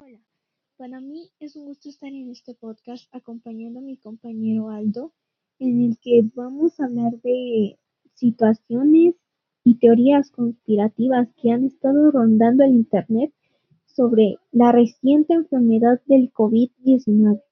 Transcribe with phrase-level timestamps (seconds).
[0.00, 0.20] Hola,
[0.76, 5.12] para mí es un gusto estar en este podcast acompañando a mi compañero Aldo,
[5.58, 7.76] en el que vamos a hablar de
[8.14, 9.16] situaciones
[9.64, 13.32] y teorías conspirativas que han estado rondando el Internet
[13.86, 17.42] sobre la reciente enfermedad del COVID-19.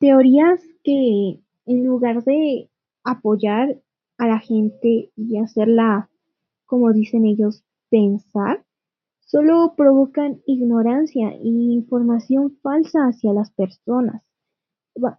[0.00, 2.70] Teorías que en lugar de
[3.04, 3.80] apoyar
[4.16, 6.10] a la gente y hacerla,
[6.66, 8.64] como dicen ellos, pensar,
[9.28, 14.22] solo provocan ignorancia y información falsa hacia las personas.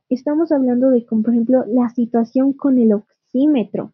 [0.10, 3.94] Estamos hablando de, por ejemplo, la situación con el oxímetro.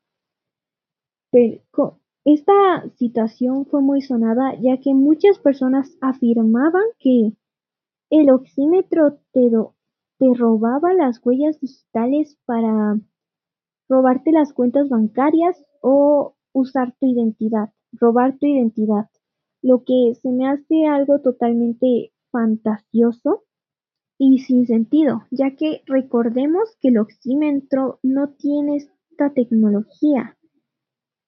[1.32, 7.34] Pero esta situación fue muy sonada ya que muchas personas afirmaban que
[8.10, 12.98] el oxímetro te robaba las huellas digitales para
[13.90, 19.10] robarte las cuentas bancarias o usar tu identidad, robar tu identidad
[19.66, 23.46] lo que se me hace algo totalmente fantasioso
[24.20, 30.38] y sin sentido, ya que recordemos que el oxímetro no tiene esta tecnología.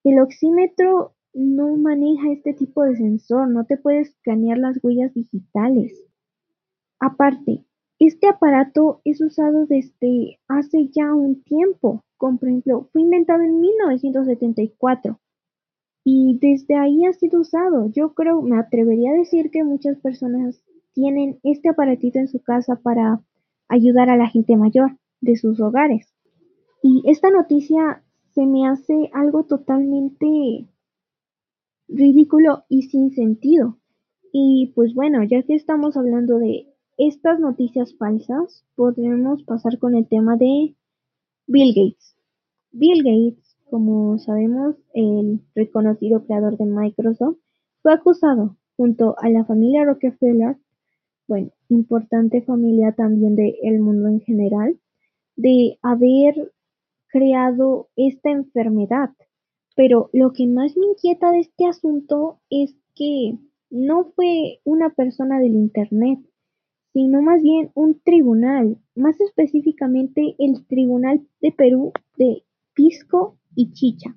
[0.04, 6.00] El oxímetro no maneja este tipo de sensor, no te puede escanear las huellas digitales.
[7.00, 7.64] Aparte,
[7.98, 12.04] este aparato es usado desde hace ya un tiempo.
[12.16, 15.18] Como por ejemplo, fue inventado en 1974
[16.10, 17.90] y desde ahí ha sido usado.
[17.90, 20.64] Yo creo, me atrevería a decir que muchas personas
[20.94, 23.20] tienen este aparatito en su casa para
[23.68, 26.10] ayudar a la gente mayor de sus hogares.
[26.82, 30.66] Y esta noticia se me hace algo totalmente
[31.88, 33.76] ridículo y sin sentido.
[34.32, 40.08] Y pues bueno, ya que estamos hablando de estas noticias falsas, podremos pasar con el
[40.08, 40.74] tema de
[41.46, 42.16] Bill Gates.
[42.72, 47.38] Bill Gates como sabemos, el reconocido creador de Microsoft
[47.82, 50.56] fue acusado, junto a la familia Rockefeller,
[51.26, 54.78] bueno, importante familia también del el mundo en general,
[55.36, 56.52] de haber
[57.08, 59.10] creado esta enfermedad.
[59.76, 63.38] Pero lo que más me inquieta de este asunto es que
[63.70, 66.18] no fue una persona del Internet,
[66.92, 74.16] sino más bien un tribunal, más específicamente el Tribunal de Perú de Pisco y chicha.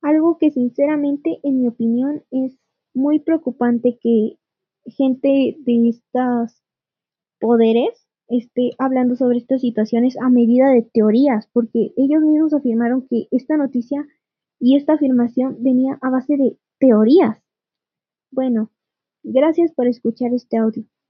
[0.00, 2.56] Algo que sinceramente, en mi opinión, es
[2.94, 4.38] muy preocupante que
[4.86, 6.62] gente de estos
[7.40, 13.26] poderes esté hablando sobre estas situaciones a medida de teorías, porque ellos mismos afirmaron que
[13.32, 14.06] esta noticia
[14.60, 17.42] y esta afirmación venía a base de teorías.
[18.30, 18.70] Bueno,
[19.24, 20.84] gracias por escuchar este audio.